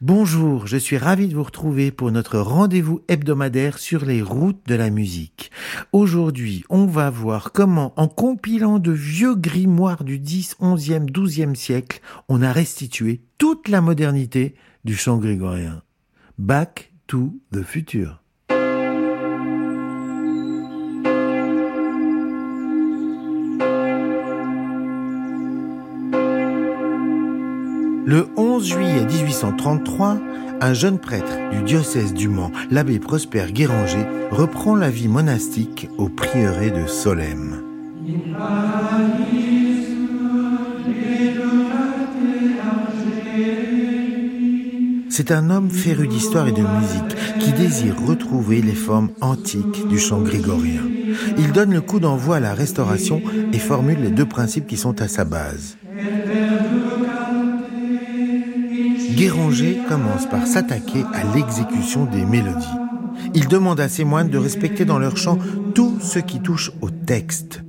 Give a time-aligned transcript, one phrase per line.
[0.00, 4.74] Bonjour, je suis ravi de vous retrouver pour notre rendez-vous hebdomadaire sur les routes de
[4.74, 5.52] la musique.
[5.92, 12.00] Aujourd'hui, on va voir comment, en compilant de vieux grimoires du 10, 11e, 12e siècle,
[12.28, 15.84] on a restitué toute la modernité du chant grégorien.
[16.36, 18.20] Back to the future.
[28.10, 30.18] Le 11 juillet 1833,
[30.62, 36.08] un jeune prêtre du diocèse du Mans, l'abbé Prosper Guéranger, reprend la vie monastique au
[36.08, 37.62] prieuré de Solesmes.
[45.10, 49.98] C'est un homme féru d'histoire et de musique qui désire retrouver les formes antiques du
[49.98, 50.80] chant grégorien.
[51.36, 53.20] Il donne le coup d'envoi à la restauration
[53.52, 55.77] et formule les deux principes qui sont à sa base.
[59.18, 62.64] Guéranger commence par s'attaquer à l'exécution des mélodies.
[63.34, 65.38] Il demande à ses moines de respecter dans leur chant
[65.74, 67.64] tout ce qui touche au texte.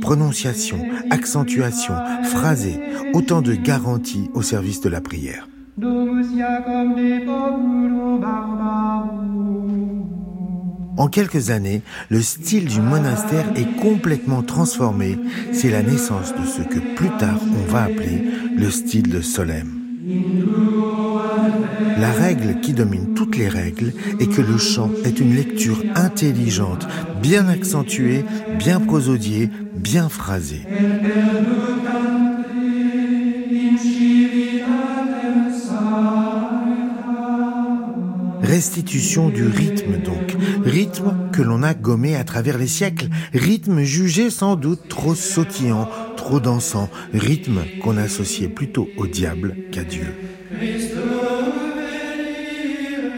[0.00, 0.78] Prononciation,
[1.10, 1.92] accentuation,
[2.24, 2.80] phrasé,
[3.12, 5.46] autant de garanties au service de la prière.
[10.96, 15.18] En quelques années, le style du monastère est complètement transformé.
[15.52, 18.24] C'est la naissance de ce que plus tard on va appeler
[18.56, 19.85] le style de Solem.
[21.98, 26.86] La règle qui domine toutes les règles est que le chant est une lecture intelligente,
[27.20, 28.24] bien accentuée,
[28.58, 30.62] bien prosodiée, bien phrasée.
[38.56, 44.30] Restitution du rythme donc, rythme que l'on a gommé à travers les siècles, rythme jugé
[44.30, 50.06] sans doute trop sautillant, trop dansant, rythme qu'on associait plutôt au diable qu'à Dieu.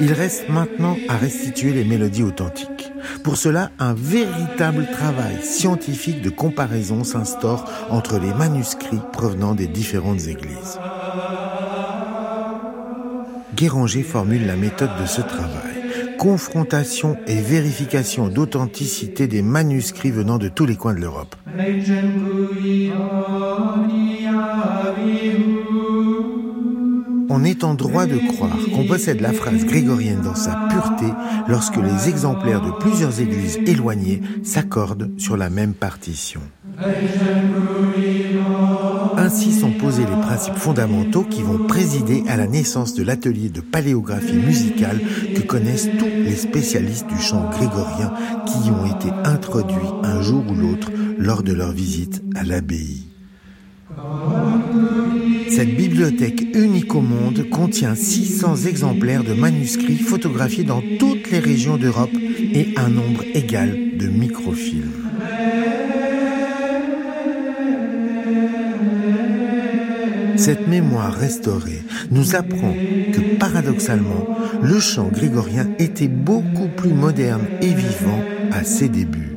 [0.00, 2.90] Il reste maintenant à restituer les mélodies authentiques.
[3.22, 10.26] Pour cela, un véritable travail scientifique de comparaison s'instaure entre les manuscrits provenant des différentes
[10.26, 10.80] églises.
[13.58, 16.14] Guéranger formule la méthode de ce travail.
[16.16, 21.34] Confrontation et vérification d'authenticité des manuscrits venant de tous les coins de l'Europe.
[27.30, 31.12] On est en droit de croire qu'on possède la phrase grégorienne dans sa pureté
[31.48, 36.42] lorsque les exemplaires de plusieurs églises éloignées s'accordent sur la même partition.
[39.28, 43.60] Ainsi sont posés les principes fondamentaux qui vont présider à la naissance de l'atelier de
[43.60, 44.98] paléographie musicale
[45.34, 48.10] que connaissent tous les spécialistes du chant grégorien
[48.46, 53.02] qui y ont été introduits un jour ou l'autre lors de leur visite à l'abbaye.
[55.50, 61.76] Cette bibliothèque unique au monde contient 600 exemplaires de manuscrits photographiés dans toutes les régions
[61.76, 62.16] d'Europe
[62.54, 65.07] et un nombre égal de microfilms.
[70.48, 72.72] Cette mémoire restaurée nous apprend
[73.12, 74.26] que paradoxalement,
[74.62, 78.18] le chant grégorien était beaucoup plus moderne et vivant
[78.50, 79.36] à ses débuts.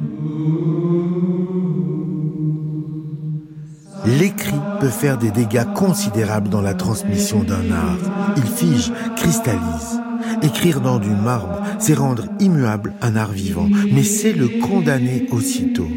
[4.05, 8.33] L'écrit peut faire des dégâts considérables dans la transmission d'un art.
[8.37, 9.99] Il fige, cristallise.
[10.43, 15.89] Écrire dans du marbre, c'est rendre immuable un art vivant, mais c'est le condamner aussitôt.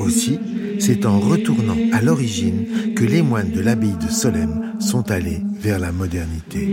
[0.00, 0.40] Aussi,
[0.78, 5.78] c'est en retournant à l'origine que les moines de l'abbaye de Solesmes sont allés vers
[5.78, 6.68] la modernité.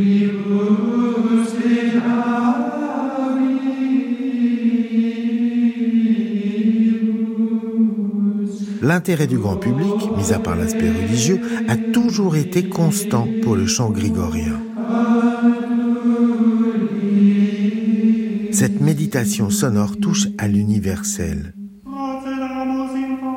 [8.82, 13.66] L'intérêt du grand public, mis à part l'aspect religieux, a toujours été constant pour le
[13.66, 14.60] chant grégorien.
[18.52, 21.54] Cette méditation sonore touche à l'universel.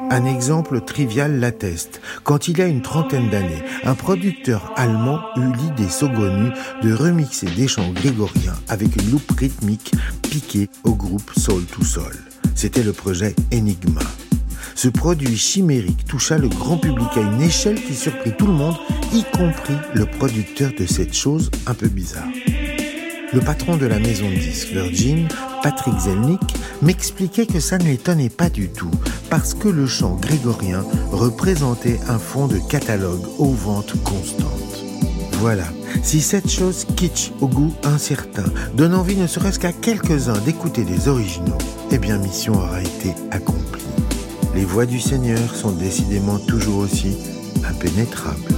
[0.08, 2.00] Un exemple trivial l'atteste.
[2.22, 7.46] Quand il y a une trentaine d'années, un producteur allemand eut l'idée saugrenue de remixer
[7.46, 9.92] des chants grégoriens avec une loupe rythmique
[10.22, 12.14] piquée au groupe Soul to Soul.
[12.54, 14.02] C'était le projet Enigma.
[14.76, 18.76] Ce produit chimérique toucha le grand public à une échelle qui surprit tout le monde,
[19.12, 22.28] y compris le producteur de cette chose un peu bizarre.
[23.32, 25.26] Le patron de la maison de disques Virgin,
[25.66, 28.92] Patrick Zelnick, m'expliquait que ça ne l'étonnait pas du tout,
[29.28, 34.84] parce que le chant grégorien représentait un fond de catalogue aux ventes constantes.
[35.40, 35.64] Voilà,
[36.04, 41.08] si cette chose kitsch au goût incertain donne envie ne serait-ce qu'à quelques-uns d'écouter des
[41.08, 41.58] originaux,
[41.90, 43.82] eh bien mission aura été accomplie.
[44.54, 47.16] Les voix du Seigneur sont décidément toujours aussi
[47.68, 48.55] impénétrables.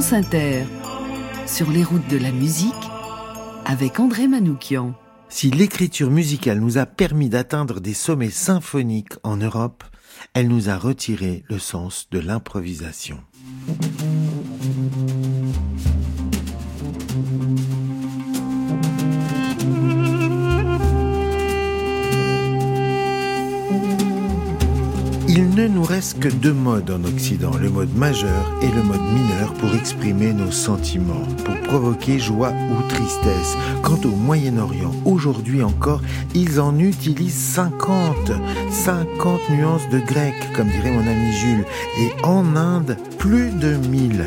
[0.00, 0.14] France
[1.46, 2.72] sur les routes de la musique,
[3.66, 4.94] avec André Manoukian.
[5.28, 9.84] Si l'écriture musicale nous a permis d'atteindre des sommets symphoniques en Europe,
[10.32, 13.18] elle nous a retiré le sens de l'improvisation.
[25.56, 29.52] Ne nous reste que deux modes en Occident, le mode majeur et le mode mineur
[29.54, 33.56] pour exprimer nos sentiments, pour provoquer joie ou tristesse.
[33.82, 36.02] Quant au Moyen-Orient, aujourd'hui encore,
[36.34, 38.32] ils en utilisent 50,
[38.70, 41.64] 50 nuances de grec, comme dirait mon ami Jules,
[41.98, 44.24] et en Inde, plus de 1000.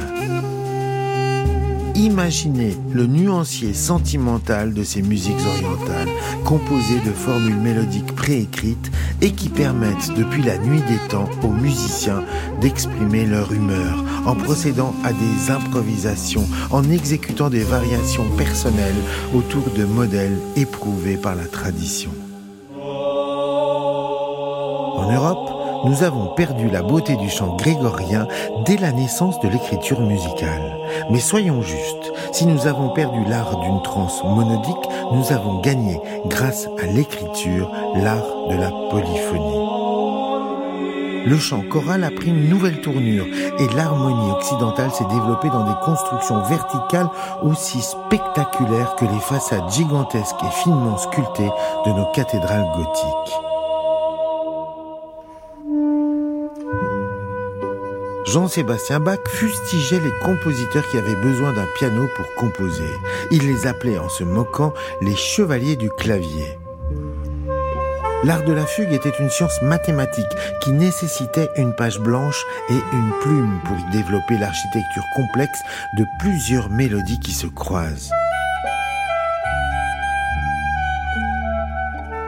[1.95, 6.10] Imaginez le nuancier sentimental de ces musiques orientales,
[6.44, 8.92] composées de formules mélodiques préécrites
[9.22, 12.24] et qui permettent depuis la nuit des temps aux musiciens
[12.62, 19.01] d'exprimer leur humeur en procédant à des improvisations, en exécutant des variations personnelles
[19.36, 22.12] autour de modèles éprouvés par la tradition.
[24.95, 28.27] En Europe, nous avons perdu la beauté du chant grégorien
[28.65, 30.77] dès la naissance de l'écriture musicale.
[31.09, 36.68] Mais soyons justes, si nous avons perdu l'art d'une trance monodique, nous avons gagné, grâce
[36.81, 39.83] à l'écriture, l'art de la polyphonie.
[41.25, 43.25] Le chant choral a pris une nouvelle tournure
[43.57, 47.09] et l'harmonie occidentale s'est développée dans des constructions verticales
[47.44, 51.51] aussi spectaculaires que les façades gigantesques et finement sculptées
[51.85, 53.53] de nos cathédrales gothiques.
[58.33, 62.89] Jean-Sébastien Bach fustigeait les compositeurs qui avaient besoin d'un piano pour composer.
[63.30, 66.57] Il les appelait en se moquant les chevaliers du clavier.
[68.24, 70.25] L'art de la fugue était une science mathématique
[70.63, 75.59] qui nécessitait une page blanche et une plume pour développer l'architecture complexe
[76.00, 78.09] de plusieurs mélodies qui se croisent.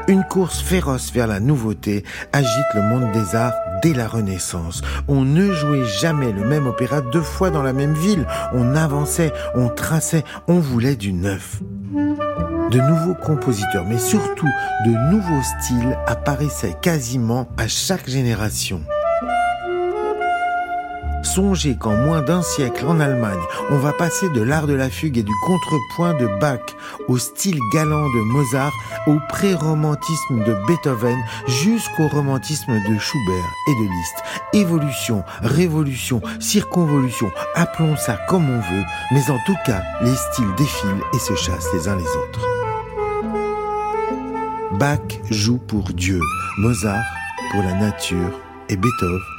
[0.08, 4.82] Une course féroce vers la nouveauté agite le monde des arts dès la Renaissance.
[5.08, 8.28] On ne jouait jamais le même opéra deux fois dans la même ville.
[8.54, 11.60] On avançait, on traçait, on voulait du neuf.
[11.92, 14.50] De nouveaux compositeurs, mais surtout
[14.86, 18.82] de nouveaux styles apparaissaient quasiment à chaque génération.
[21.36, 25.18] Songez qu'en moins d'un siècle en Allemagne, on va passer de l'art de la fugue
[25.18, 26.62] et du contrepoint de Bach
[27.10, 28.72] au style galant de Mozart,
[29.06, 34.16] au pré-romantisme de Beethoven, jusqu'au romantisme de Schubert et de Liszt.
[34.54, 41.04] Évolution, révolution, circonvolution, appelons ça comme on veut, mais en tout cas, les styles défilent
[41.14, 42.48] et se chassent les uns les autres.
[44.80, 46.22] Bach joue pour Dieu,
[46.60, 47.04] Mozart
[47.52, 48.40] pour la nature
[48.70, 49.35] et Beethoven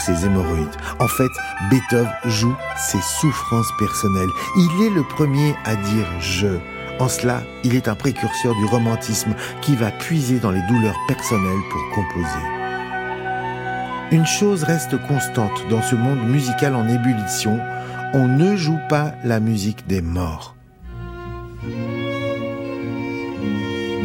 [0.00, 0.76] ses hémorroïdes.
[0.98, 1.30] En fait,
[1.70, 4.30] Beethoven joue ses souffrances personnelles.
[4.56, 6.58] Il est le premier à dire je.
[6.98, 11.62] En cela, il est un précurseur du romantisme qui va puiser dans les douleurs personnelles
[11.70, 12.62] pour composer.
[14.12, 17.58] Une chose reste constante dans ce monde musical en ébullition,
[18.12, 20.54] on ne joue pas la musique des morts.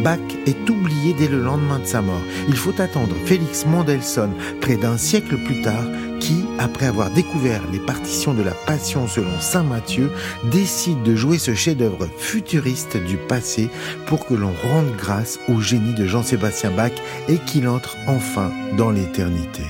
[0.02, 2.22] Bach est oublié dès le lendemain de sa mort.
[2.48, 5.84] Il faut attendre Félix Mendelssohn, près d'un siècle plus tard,
[6.20, 10.10] qui, après avoir découvert les partitions de la Passion selon Saint Matthieu,
[10.44, 13.70] décide de jouer ce chef-d'œuvre futuriste du passé
[14.06, 16.92] pour que l'on rende grâce au génie de Jean-Sébastien Bach
[17.28, 19.62] et qu'il entre enfin dans l'éternité.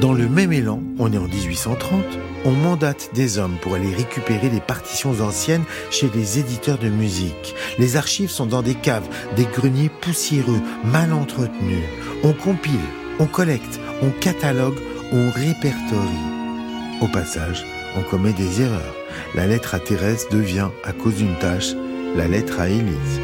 [0.00, 2.04] Dans le même élan, on est en 1830,
[2.44, 7.54] on mandate des hommes pour aller récupérer les partitions anciennes chez les éditeurs de musique.
[7.78, 11.82] Les archives sont dans des caves, des greniers poussiéreux, mal entretenus.
[12.22, 12.74] On compile,
[13.18, 14.78] on collecte, on catalogue,
[15.12, 17.00] on répertorie.
[17.00, 17.64] Au passage,
[17.96, 18.94] on commet des erreurs.
[19.34, 21.72] La lettre à Thérèse devient, à cause d'une tâche,
[22.14, 23.20] la lettre à Élise.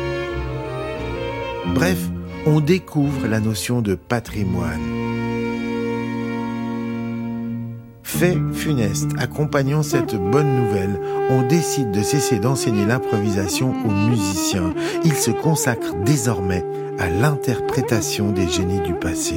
[1.74, 1.98] Bref,
[2.46, 5.01] on découvre la notion de patrimoine.
[8.18, 11.00] Fait funeste accompagnant cette bonne nouvelle,
[11.30, 14.74] on décide de cesser d'enseigner l'improvisation aux musiciens.
[15.02, 16.62] Ils se consacrent désormais
[16.98, 19.36] à l'interprétation des génies du passé.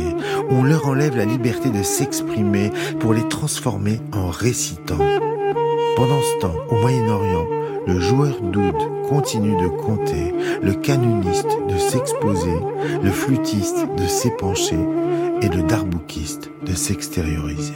[0.50, 4.98] On leur enlève la liberté de s'exprimer pour les transformer en récitants.
[5.96, 7.48] Pendant ce temps, au Moyen-Orient,
[7.88, 8.76] le joueur d'oud
[9.08, 12.58] continue de compter, le canoniste de s'exposer,
[13.02, 14.80] le flûtiste de s'épancher
[15.42, 17.74] et le darboukiste de s'extérioriser.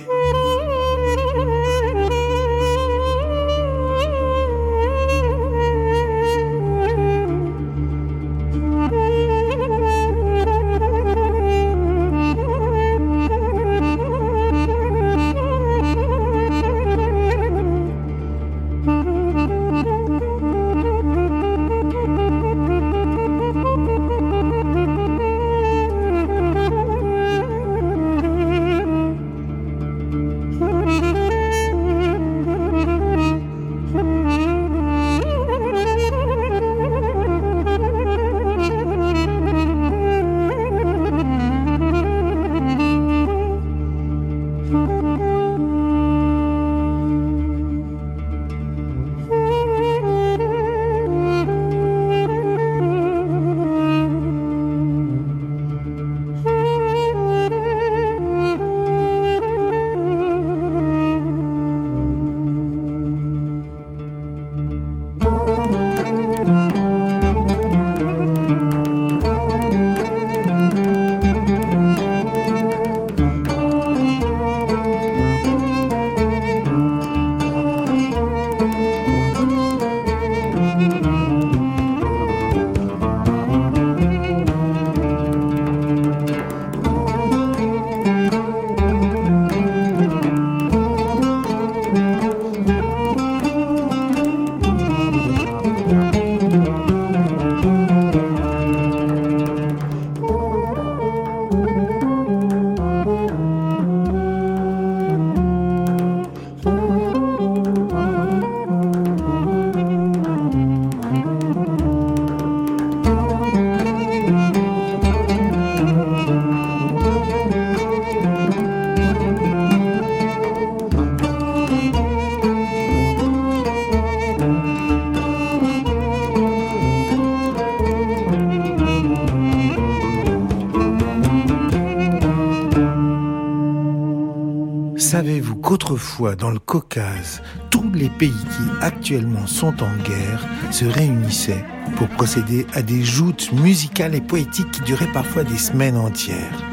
[135.61, 141.63] Qu'autrefois, dans le Caucase, tous les pays qui actuellement sont en guerre se réunissaient
[141.95, 146.63] pour procéder à des joutes musicales et poétiques qui duraient parfois des semaines entières?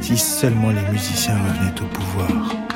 [0.00, 2.69] Si seulement les musiciens revenaient au pouvoir.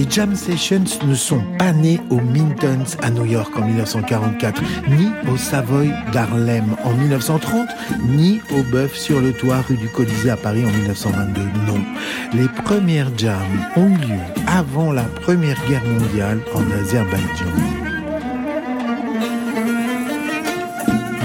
[0.00, 5.10] Les jam sessions ne sont pas nées aux Mintons à New York en 1944, ni
[5.30, 7.68] au Savoy d'Harlem en 1930,
[8.08, 11.42] ni au Bœuf sur le toit rue du Colisée à Paris en 1922.
[11.66, 11.84] Non.
[12.32, 13.36] Les premières jams
[13.76, 17.79] ont eu lieu avant la Première Guerre mondiale en Azerbaïdjan.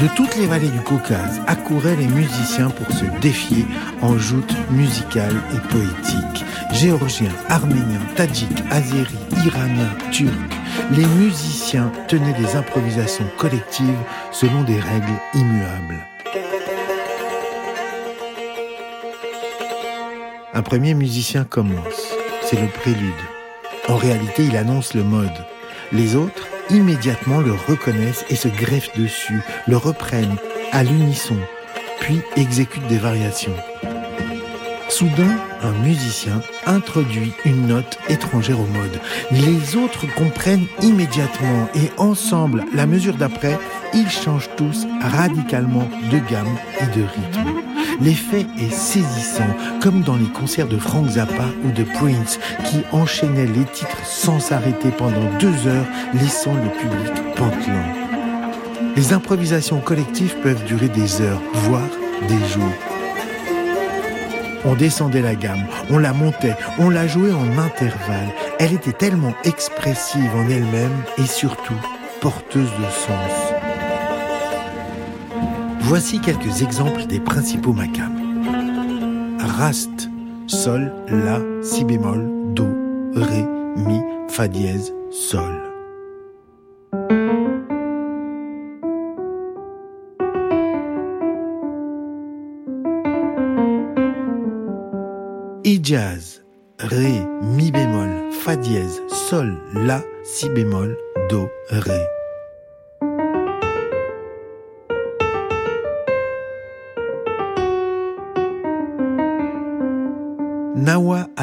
[0.01, 3.65] De toutes les vallées du Caucase accouraient les musiciens pour se défier
[4.01, 10.31] en joutes musicales et poétiques géorgiens, arméniens, tadjiks, azéris, iraniens, turcs.
[10.91, 16.05] Les musiciens tenaient des improvisations collectives selon des règles immuables.
[20.53, 23.13] Un premier musicien commence, c'est le prélude.
[23.87, 25.45] En réalité, il annonce le mode.
[25.91, 30.37] Les autres, immédiatement, le reconnaissent et se greffent dessus, le reprennent
[30.71, 31.37] à l'unisson,
[31.99, 33.55] puis exécutent des variations.
[34.89, 38.99] Soudain, un musicien introduit une note étrangère au mode.
[39.31, 43.57] Les autres comprennent immédiatement et ensemble, la mesure d'après,
[43.93, 47.64] ils changent tous radicalement de gamme et de rythme.
[48.01, 49.47] L'effet est saisissant,
[49.81, 54.39] comme dans les concerts de Frank Zappa ou de Prince, qui enchaînaient les titres sans
[54.39, 57.93] s'arrêter pendant deux heures, laissant le public pantelant.
[58.95, 61.89] Les improvisations collectives peuvent durer des heures, voire
[62.27, 62.73] des jours.
[64.65, 68.33] On descendait la gamme, on la montait, on la jouait en intervalle.
[68.59, 71.75] Elle était tellement expressive en elle-même et surtout
[72.19, 73.54] porteuse de sens.
[75.87, 79.37] Voici quelques exemples des principaux makams.
[79.39, 80.09] Rast,
[80.47, 82.65] Sol, La, Si bémol, Do,
[83.13, 83.45] Ré,
[83.77, 85.65] Mi, Fa dièse, Sol.
[95.85, 96.43] jazz,
[96.79, 100.97] Ré, Mi bémol, Fa dièse, Sol, La, Si bémol,
[101.29, 102.14] Do, Ré.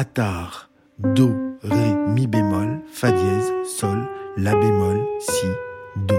[0.03, 0.69] Nawa Atar,
[0.99, 1.29] Do,
[1.63, 4.07] Ré, Mi bémol, Fa dièse, Sol,
[4.37, 5.47] La bémol, Si,
[5.95, 6.15] Do.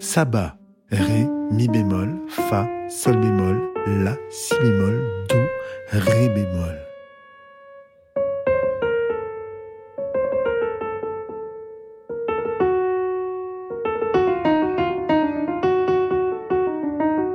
[0.00, 0.56] Saba,
[0.90, 3.60] Ré, Mi bémol, Fa, Sol bémol,
[4.04, 5.36] La, Si bémol, Do,
[5.92, 6.87] Ré bémol.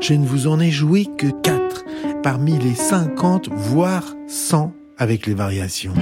[0.03, 1.86] Je ne vous en ai joué que 4
[2.24, 5.93] parmi les 50, voire 100 avec les variations.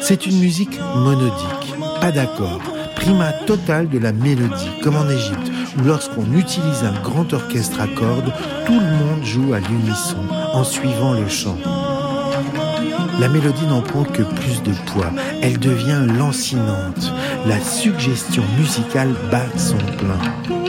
[0.00, 2.60] C'est une musique monodique, pas d'accord
[2.94, 7.88] primat total de la mélodie, comme en Égypte, où lorsqu'on utilise un grand orchestre à
[7.88, 8.32] cordes,
[8.64, 10.16] tout le monde joue à l'unisson,
[10.52, 11.58] en suivant le chant.
[13.20, 15.10] La mélodie n'en prend que plus de poids,
[15.42, 17.12] elle devient lancinante,
[17.46, 20.63] la suggestion musicale bat son plein.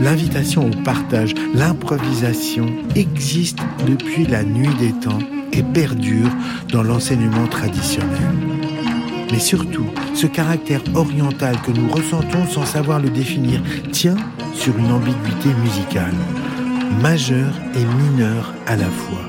[0.00, 5.18] L'invitation au partage, l'improvisation existe depuis la nuit des temps
[5.52, 6.30] et perdure
[6.72, 8.08] dans l'enseignement traditionnel.
[9.32, 14.16] Mais surtout, ce caractère oriental que nous ressentons sans savoir le définir tient
[14.54, 16.14] sur une ambiguïté musicale,
[17.02, 19.28] majeure et mineure à la fois.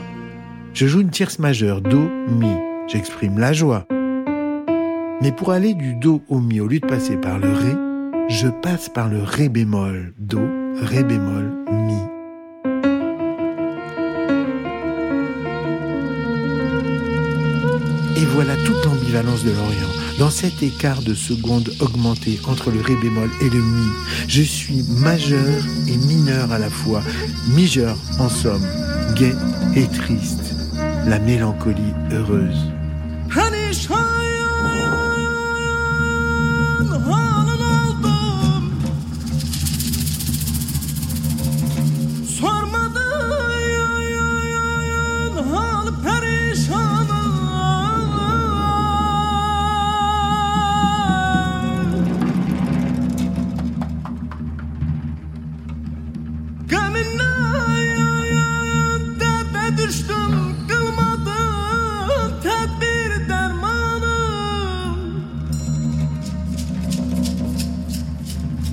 [0.73, 2.53] Je joue une tierce majeure, Do, Mi.
[2.87, 3.85] J'exprime la joie.
[5.21, 7.75] Mais pour aller du Do au Mi, au lieu de passer par le Ré,
[8.29, 10.39] je passe par le Ré bémol, Do,
[10.77, 11.93] Ré bémol, Mi.
[18.15, 19.87] Et voilà toute l'ambivalence de l'Orient.
[20.19, 23.87] Dans cet écart de seconde augmenté entre le Ré bémol et le Mi,
[24.27, 27.01] je suis majeur et mineur à la fois,
[27.55, 28.65] majeur en somme,
[29.15, 29.35] gai
[29.75, 30.55] et triste,
[31.05, 32.71] la mélancolie heureuse.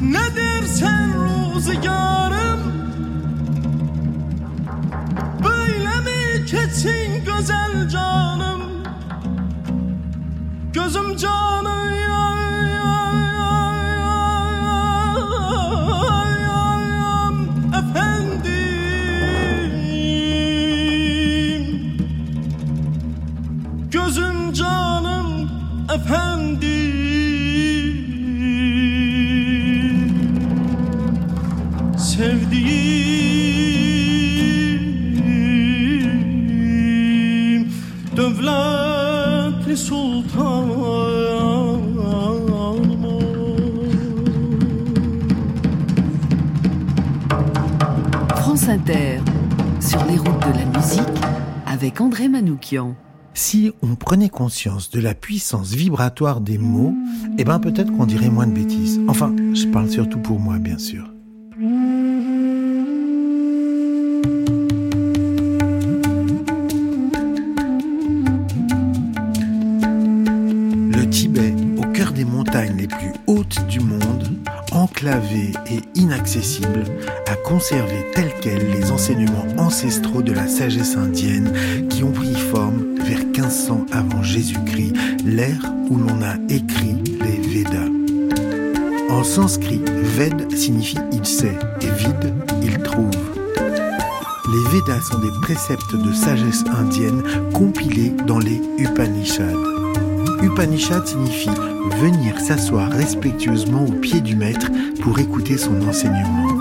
[0.00, 2.61] Ne dersen rüzgarım?
[5.44, 8.62] Böyle mi keçin güzel canım?
[10.72, 12.25] Gözüm canı ya
[52.01, 52.96] André Manoukian.
[53.35, 56.94] Si on prenait conscience de la puissance vibratoire des mots,
[57.38, 59.01] eh ben peut-être qu'on dirait moins de bêtises.
[59.09, 61.05] Enfin, je parle surtout pour moi, bien sûr.
[70.92, 74.38] Le Tibet, au cœur des montagnes les plus hautes du monde,
[74.72, 76.85] enclavé et inaccessible,
[77.31, 81.53] a conservé tels les enseignements ancestraux de la sagesse indienne
[81.88, 84.94] qui ont pris forme vers 1500 avant Jésus-Christ,
[85.25, 87.90] l'ère où l'on a écrit les Védas.
[89.11, 89.81] En sanskrit,
[90.16, 93.11] Ved signifie il sait et vide, il trouve.
[94.53, 97.22] Les Védas sont des préceptes de sagesse indienne
[97.53, 99.77] compilés dans les Upanishads.
[100.42, 101.51] Upanishad signifie
[102.01, 104.68] venir s'asseoir respectueusement au pied du maître
[105.01, 106.56] pour écouter son enseignement.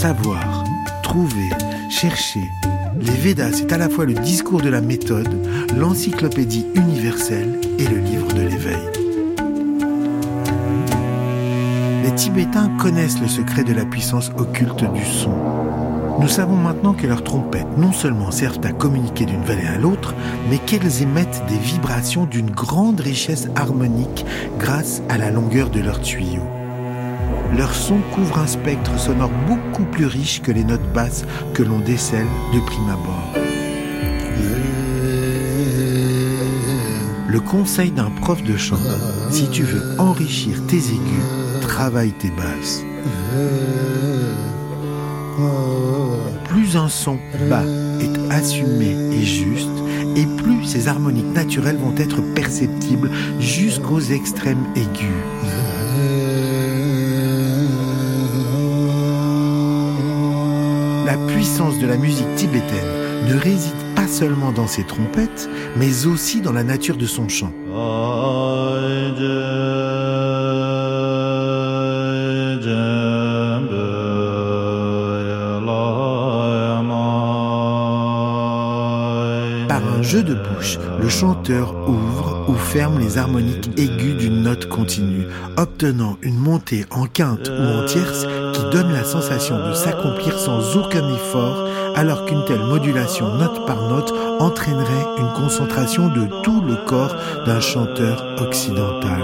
[0.00, 0.64] Savoir,
[1.02, 1.50] trouver,
[1.90, 2.50] chercher.
[2.98, 5.28] Les Védas, c'est à la fois le discours de la méthode,
[5.76, 8.80] l'encyclopédie universelle et le livre de l'éveil.
[12.02, 15.34] Les Tibétains connaissent le secret de la puissance occulte du son.
[16.18, 20.14] Nous savons maintenant que leurs trompettes non seulement servent à communiquer d'une vallée à l'autre,
[20.48, 24.24] mais qu'elles émettent des vibrations d'une grande richesse harmonique
[24.58, 26.59] grâce à la longueur de leurs tuyaux.
[27.56, 31.80] Leur son couvre un spectre sonore beaucoup plus riche que les notes basses que l'on
[31.80, 33.34] décèle de prime abord.
[37.28, 38.78] Le conseil d'un prof de chant,
[39.30, 42.84] si tu veux enrichir tes aigus, travaille tes basses.
[46.48, 47.64] Plus un son bas
[48.00, 49.68] est assumé et juste,
[50.16, 55.79] et plus ses harmoniques naturelles vont être perceptibles jusqu'aux extrêmes aigus.
[61.06, 66.40] La puissance de la musique tibétaine ne réside pas seulement dans ses trompettes, mais aussi
[66.40, 67.52] dans la nature de son chant.
[79.68, 84.68] Par un jeu de bouche, le chanteur ouvre ou ferme les harmoniques aiguës d'une note
[84.68, 88.26] continue, obtenant une montée en quinte ou en tierce
[88.64, 94.12] donne la sensation de s'accomplir sans aucun effort, alors qu'une telle modulation note par note
[94.38, 97.14] entraînerait une concentration de tout le corps
[97.46, 99.20] d'un chanteur occidental.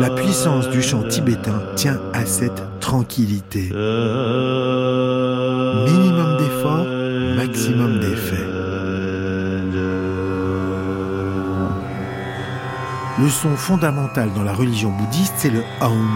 [0.00, 3.70] La puissance du chant tibétain tient à cette tranquillité.
[5.86, 6.86] Minimum d'effort,
[7.36, 8.55] maximum d'effet.
[13.18, 16.06] Le son fondamental dans la religion bouddhiste, c'est le Aum.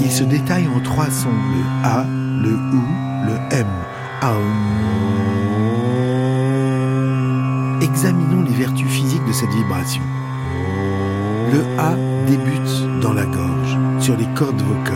[0.00, 2.04] Il se détaille en trois sons, le A,
[2.42, 2.80] le U,
[3.26, 3.66] le M.
[4.22, 4.54] Aum.
[7.82, 10.02] Examinons les vertus physiques de cette vibration.
[11.52, 11.96] Le A
[12.28, 14.94] débute dans la gorge, sur les cordes vocales.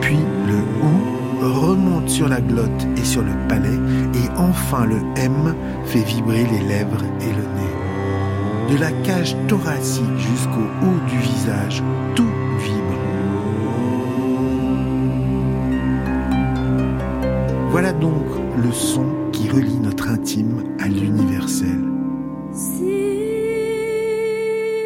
[0.00, 1.16] Puis le OU
[1.54, 3.78] remonte sur la glotte et sur le palais.
[4.14, 5.54] Et enfin le M
[5.84, 7.85] fait vibrer les lèvres et le nez.
[8.70, 11.82] De la cage thoracique jusqu'au haut du visage,
[12.16, 12.24] tout
[12.58, 12.98] vibre.
[17.70, 18.24] Voilà donc
[18.56, 21.78] le son qui relie notre intime à l'universel.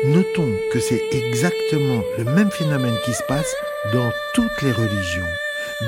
[0.07, 3.55] Notons que c'est exactement le même phénomène qui se passe
[3.93, 5.23] dans toutes les religions.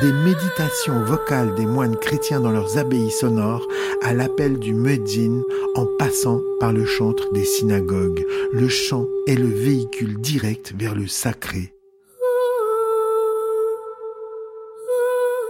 [0.00, 3.66] Des méditations vocales des moines chrétiens dans leurs abbayes sonores
[4.02, 5.42] à l'appel du muezzin
[5.98, 8.24] passant par le chantre des synagogues.
[8.52, 11.72] Le chant est le véhicule direct vers le sacré.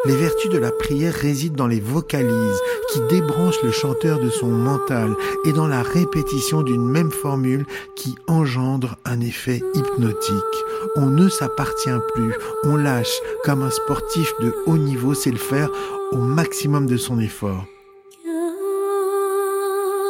[0.05, 4.49] Les vertus de la prière résident dans les vocalises qui débranchent le chanteur de son
[4.49, 5.15] mental
[5.45, 7.65] et dans la répétition d'une même formule
[7.95, 10.35] qui engendre un effet hypnotique.
[10.97, 15.71] On ne s'appartient plus, on lâche comme un sportif de haut niveau sait le faire
[16.11, 17.65] au maximum de son effort.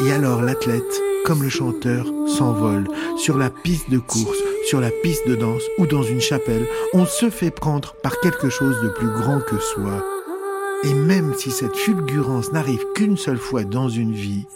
[0.04, 5.28] Et alors l'athlète, comme le chanteur, s'envole sur la piste de course, sur la piste
[5.28, 9.10] de danse ou dans une chapelle, on se fait prendre par quelque chose de plus
[9.10, 10.04] grand que soi.
[10.82, 14.46] Et même si cette fulgurance n'arrive qu'une seule fois dans une vie,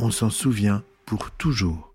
[0.00, 1.92] on s'en souvient pour toujours.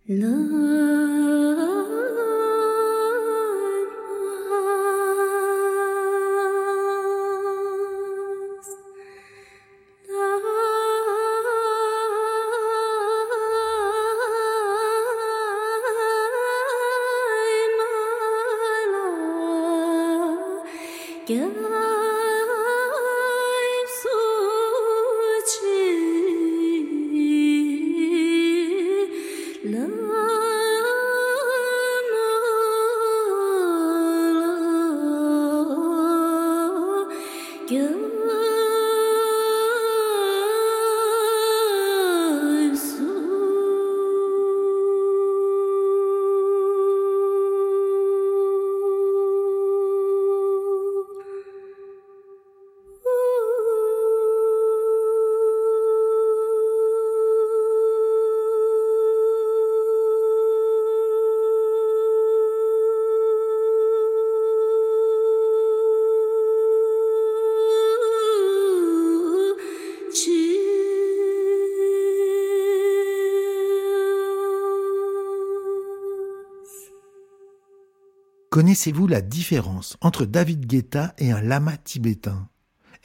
[78.60, 82.50] Connaissez-vous la différence entre David Guetta et un lama tibétain?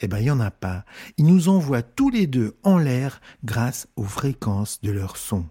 [0.01, 0.83] Eh bien, il n'y en a pas.
[1.17, 5.45] Ils nous envoient tous les deux en l'air grâce aux fréquences de leur son.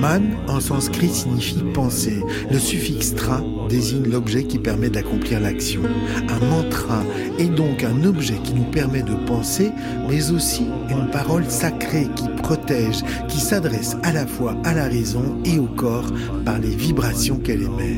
[0.00, 2.22] Man en sanskrit signifie penser.
[2.52, 5.80] Le suffixe tra désigne l'objet qui permet d'accomplir l'action.
[6.28, 7.02] Un mantra
[7.38, 9.70] est donc un objet qui nous permet de penser,
[10.10, 15.38] mais aussi une parole sacrée qui protège, qui s'adresse à la fois à la raison
[15.46, 16.12] et au corps
[16.44, 17.96] par les vibrations qu'elle émet.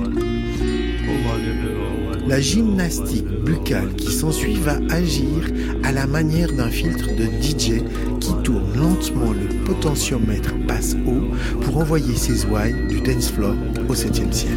[2.29, 5.51] La gymnastique buccale qui s'ensuit va agir
[5.83, 7.83] à la manière d'un filtre de DJ
[8.21, 13.57] qui tourne lentement le potentiomètre passe haut pour envoyer ses ouailles du dance floor
[13.89, 14.57] au septième ciel.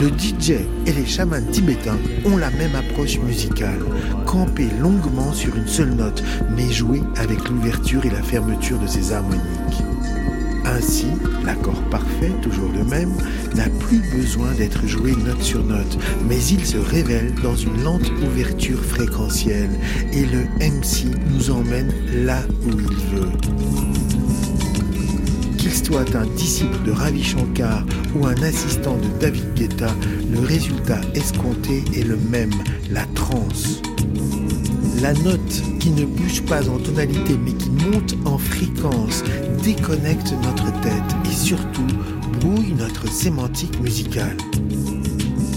[0.00, 0.52] Le DJ
[0.86, 3.80] et les chamans tibétains ont la même approche musicale,
[4.24, 6.24] camper longuement sur une seule note,
[6.56, 9.82] mais jouer avec l'ouverture et la fermeture de ses harmoniques.
[10.64, 11.04] Ainsi,
[11.44, 13.12] l'accord parfait, toujours le même,
[13.54, 18.10] n'a plus besoin d'être joué note sur note, mais il se révèle dans une lente
[18.22, 19.70] ouverture fréquentielle
[20.14, 21.92] et le MC nous emmène
[22.24, 23.99] là où il veut.
[25.60, 27.84] Qu'il soit un disciple de Ravi Shankar
[28.16, 29.94] ou un assistant de David Guetta,
[30.32, 32.50] le résultat escompté est le même,
[32.90, 33.82] la transe.
[35.02, 39.22] La note qui ne bouge pas en tonalité mais qui monte en fréquence
[39.62, 41.86] déconnecte notre tête et surtout
[42.40, 44.38] brouille notre sémantique musicale.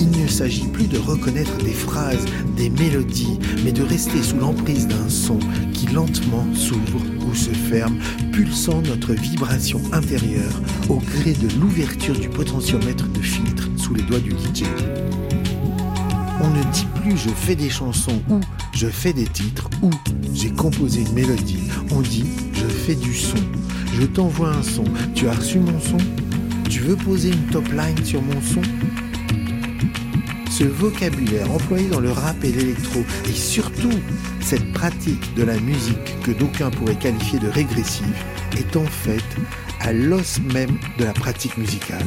[0.04, 2.26] Il ne s'agit plus de reconnaître des phrases,
[2.58, 5.40] des mélodies, mais de rester sous l'emprise d'un son
[5.72, 7.98] qui lentement s'ouvre ou se ferme,
[8.34, 14.20] pulsant notre vibration intérieure au gré de l'ouverture du potentiomètre de filtre sous les doigts
[14.20, 14.66] du DJ.
[16.42, 18.42] On ne dit plus je fais des chansons ou
[18.74, 19.90] je fais des titres ou
[20.34, 21.70] j'ai composé une mélodie.
[21.92, 23.38] On dit je fais du son.
[23.98, 24.84] Je t'envoie un son.
[25.16, 25.98] Tu as reçu mon son?
[26.70, 28.62] Tu veux poser une top line sur mon son?
[30.54, 33.90] Ce vocabulaire employé dans le rap et l'électro et surtout
[34.40, 38.16] cette pratique de la musique que d'aucuns pourraient qualifier de régressive
[38.56, 39.24] est en fait
[39.80, 42.06] à l'os même de la pratique musicale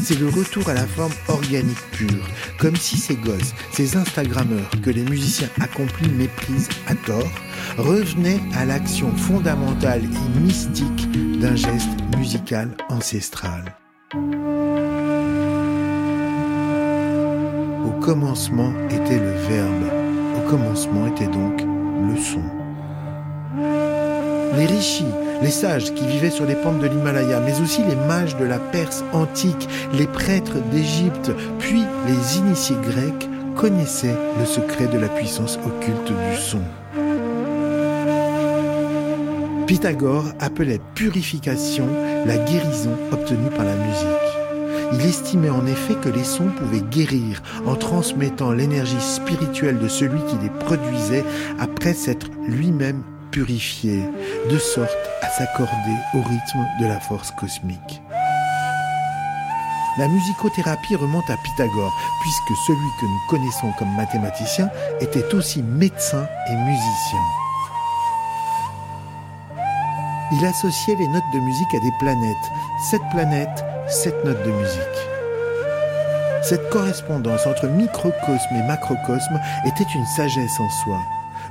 [0.00, 2.26] c'est le retour à la forme organique pure,
[2.58, 7.30] comme si ces gosses, ces Instagrammeurs que les musiciens accomplis méprisent à tort,
[7.76, 13.76] revenaient à l'action fondamentale et mystique d'un geste musical ancestral.
[17.90, 19.84] Au commencement était le verbe,
[20.36, 22.42] au commencement était donc le son.
[24.56, 25.04] Les rishis,
[25.42, 28.58] les sages qui vivaient sur les pentes de l'Himalaya, mais aussi les mages de la
[28.58, 35.58] Perse antique, les prêtres d'Égypte, puis les initiés grecs connaissaient le secret de la puissance
[35.66, 36.62] occulte du son.
[39.66, 41.88] Pythagore appelait purification
[42.24, 44.39] la guérison obtenue par la musique.
[44.92, 50.20] Il estimait en effet que les sons pouvaient guérir en transmettant l'énergie spirituelle de celui
[50.24, 51.24] qui les produisait
[51.58, 54.02] après s'être lui-même purifié,
[54.50, 58.02] de sorte à s'accorder au rythme de la force cosmique.
[59.98, 66.26] La musicothérapie remonte à Pythagore, puisque celui que nous connaissons comme mathématicien était aussi médecin
[66.48, 67.20] et musicien.
[70.32, 72.36] Il associait les notes de musique à des planètes.
[72.88, 74.80] Cette planète sept notes de musique.
[76.42, 80.98] Cette correspondance entre microcosme et macrocosme était une sagesse en soi.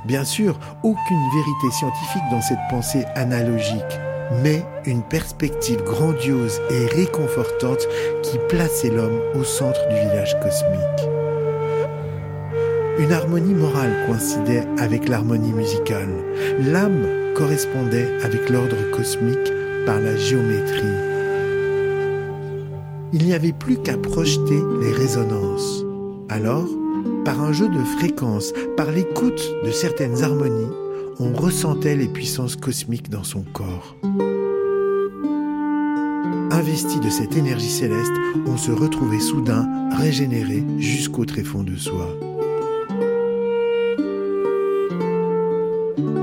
[0.06, 4.00] Bien sûr, aucune vérité scientifique dans cette pensée analogique,
[4.42, 7.86] mais une perspective grandiose et réconfortante
[8.22, 11.08] qui plaçait l'homme au centre du village cosmique.
[12.98, 16.14] Une harmonie morale coïncidait avec l'harmonie musicale.
[16.58, 19.52] L'âme correspondait avec l'ordre cosmique
[19.86, 21.09] par la géométrie
[23.12, 25.84] il n'y avait plus qu'à projeter les résonances.
[26.28, 26.68] Alors,
[27.24, 30.72] par un jeu de fréquences, par l'écoute de certaines harmonies,
[31.18, 33.96] on ressentait les puissances cosmiques dans son corps.
[36.52, 38.12] Investi de cette énergie céleste,
[38.46, 42.08] on se retrouvait soudain régénéré jusqu'au tréfonds de soi.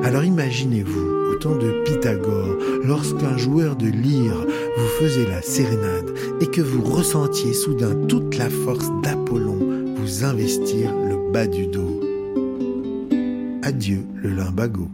[0.03, 1.16] Alors imaginez-vous
[1.55, 4.45] de Pythagore, lorsqu'un joueur de lyre
[4.77, 10.91] vous faisait la sérénade et que vous ressentiez soudain toute la force d'Apollon vous investir
[10.93, 12.01] le bas du dos.
[13.63, 14.89] Adieu le limbago.